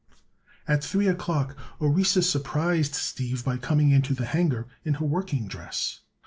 At 0.67 0.83
three 0.83 1.05
o'clock 1.07 1.55
Orissa 1.79 2.23
surprised 2.23 2.95
Steve 2.95 3.45
by 3.45 3.57
coming 3.57 3.91
into 3.91 4.15
the 4.15 4.25
hangar 4.25 4.65
in 4.83 4.95
her 4.95 5.05
working 5.05 5.47
dress. 5.47 5.99